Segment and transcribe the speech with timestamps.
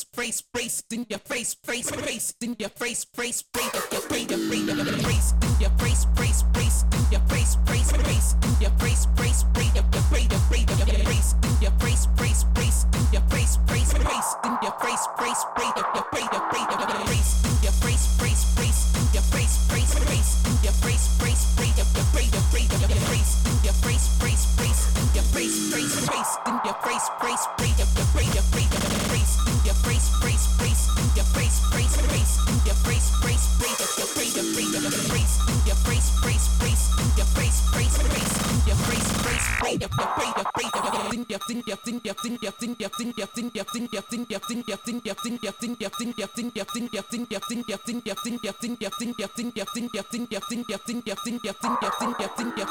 [0.05, 4.01] face, face, face in your face, face, face in your face, face, face in your
[4.03, 4.27] face,
[5.05, 9.36] face in your face, face, face in your face, face, face in your face, face.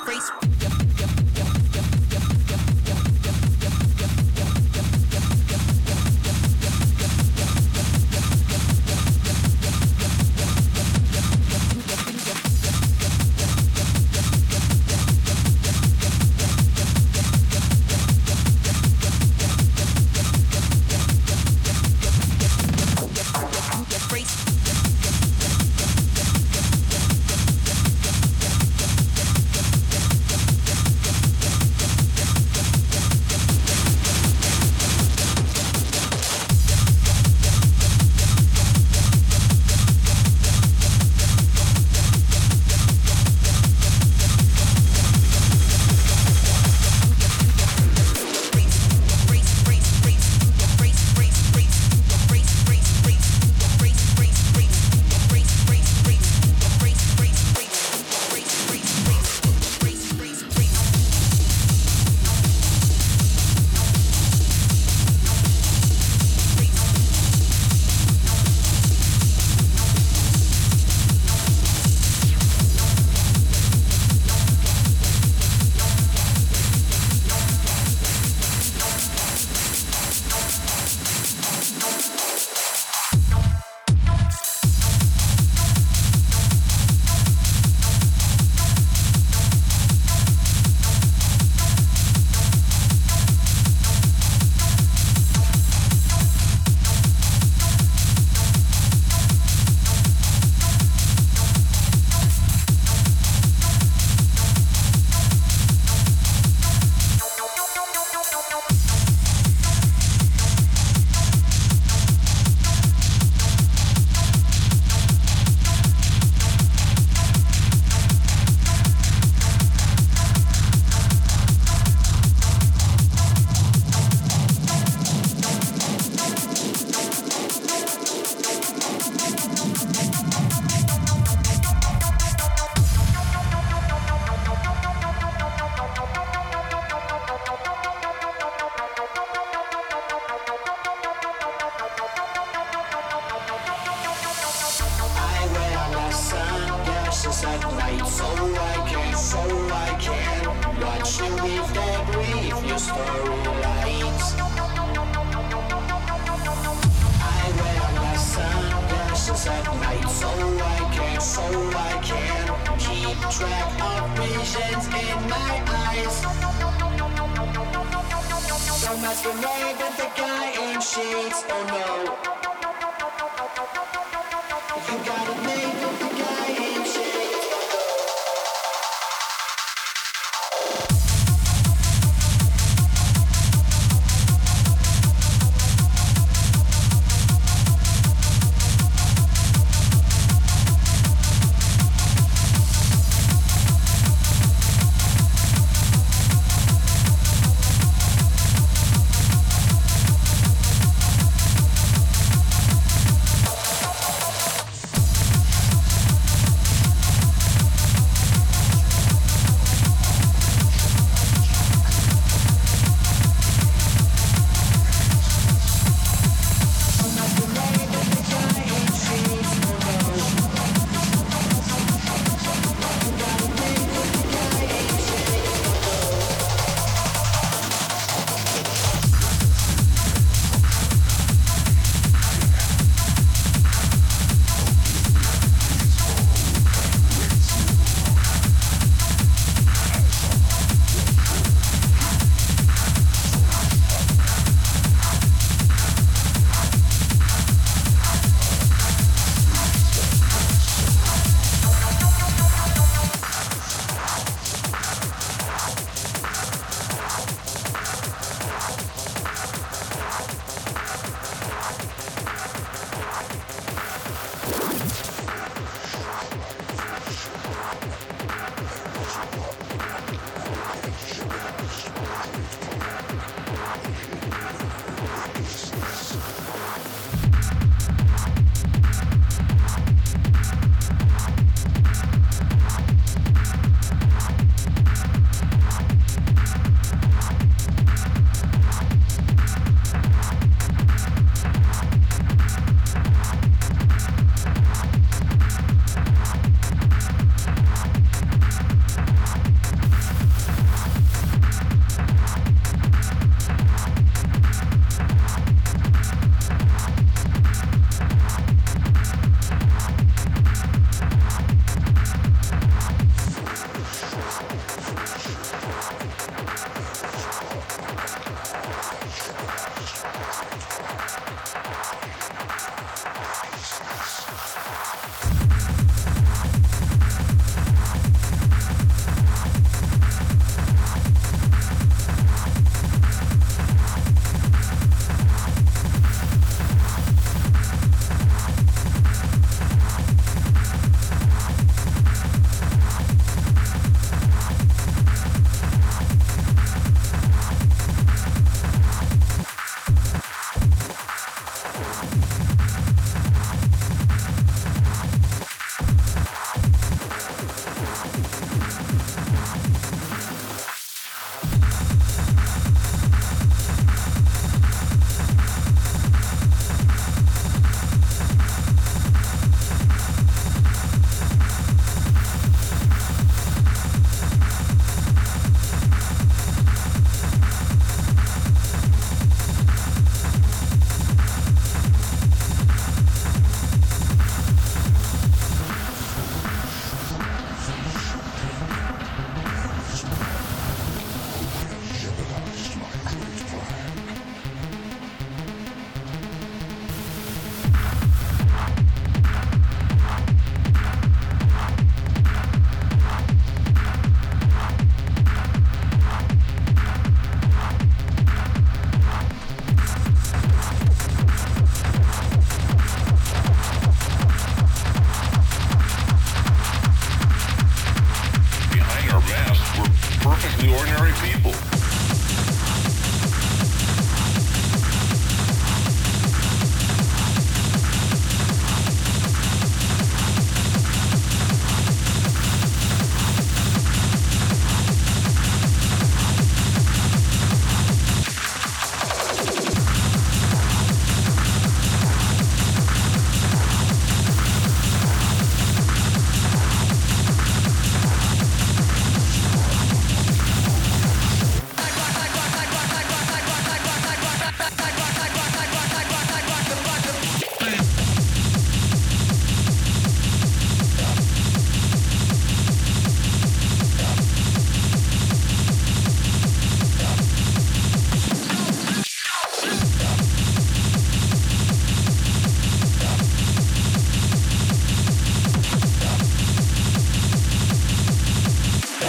[0.06, 0.95] Face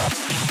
[0.08, 0.45] Bye.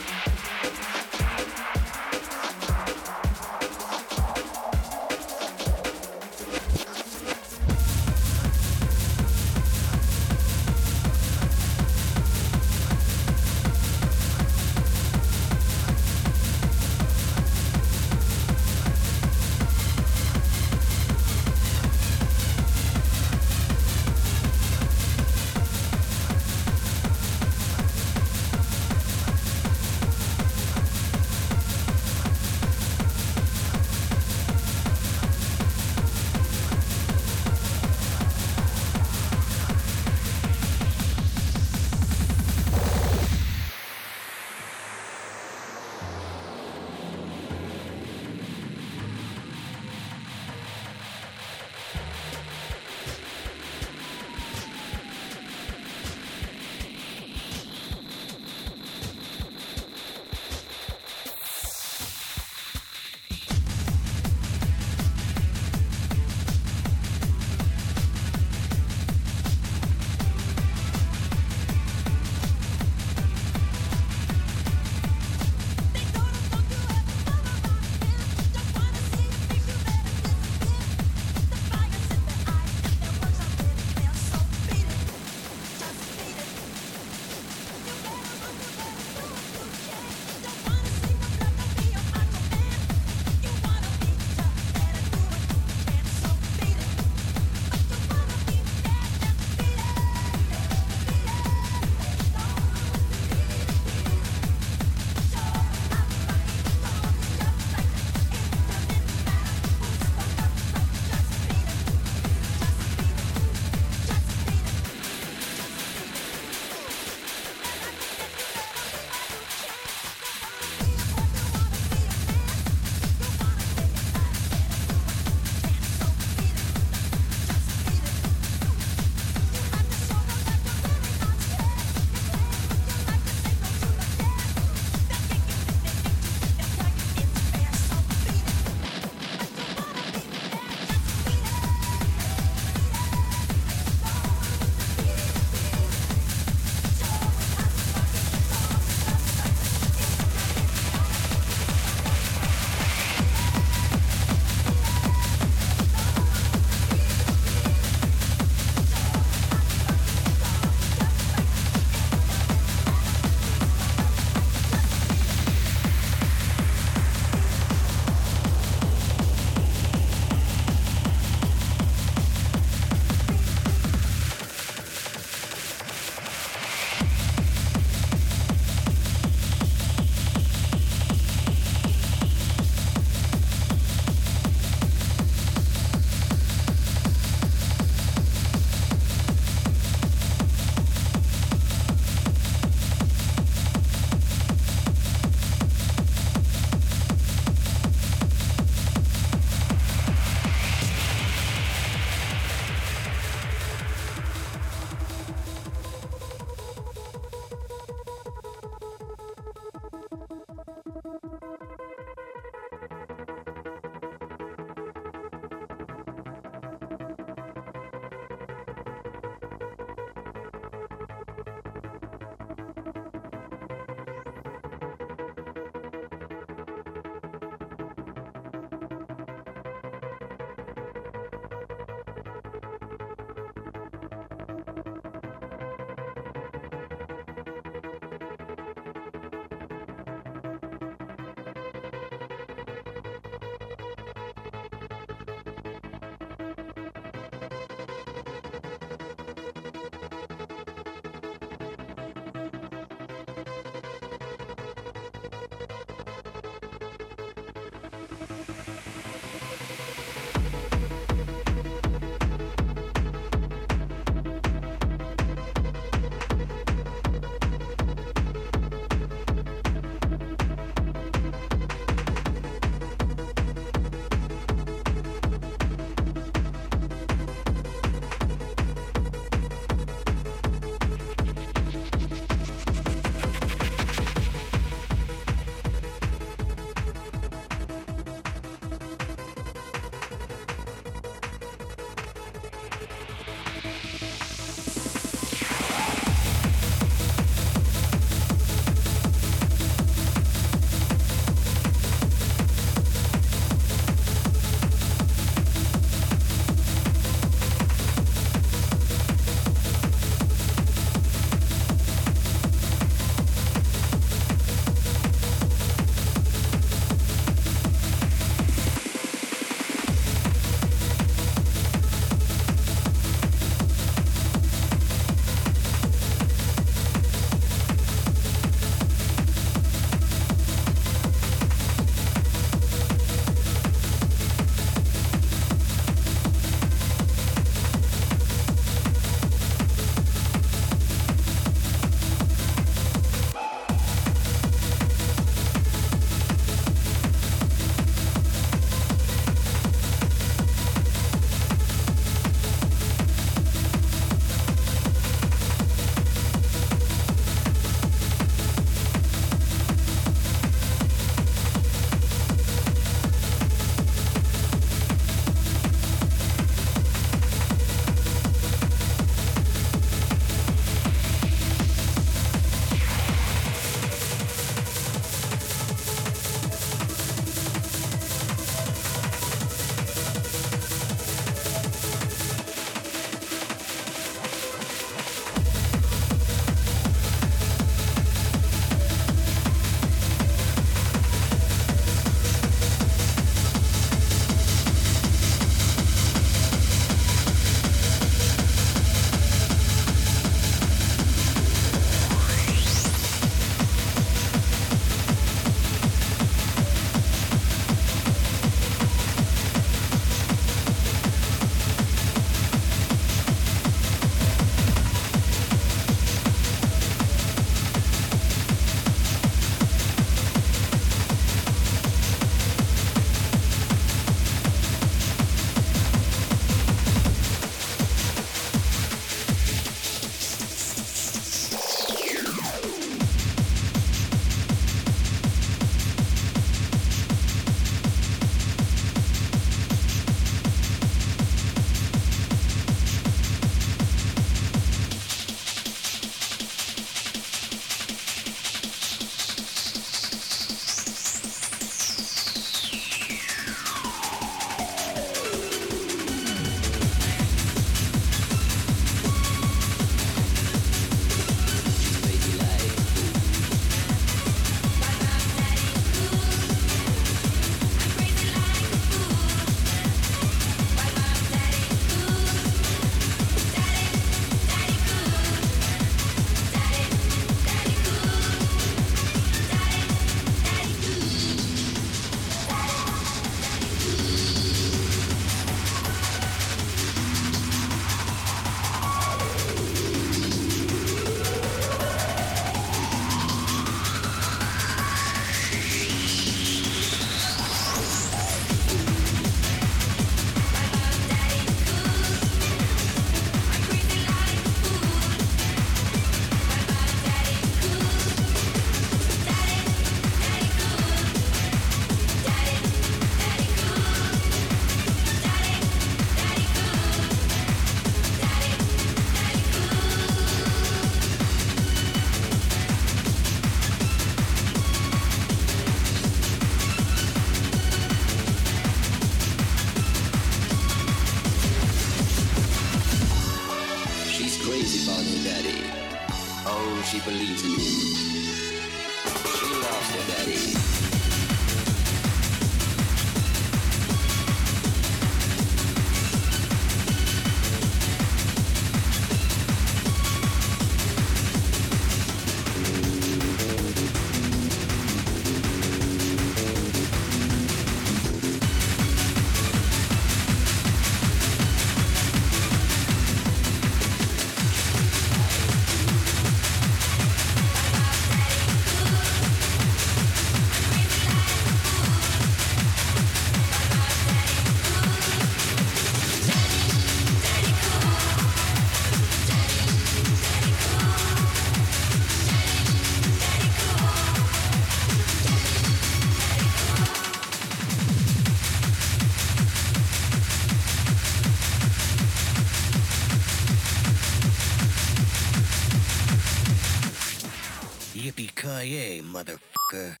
[599.21, 600.00] Motherfucker.